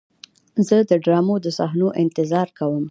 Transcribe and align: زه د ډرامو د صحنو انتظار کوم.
زه 0.67 0.77
د 0.89 0.91
ډرامو 1.03 1.35
د 1.45 1.47
صحنو 1.57 1.87
انتظار 2.03 2.47
کوم. 2.57 2.79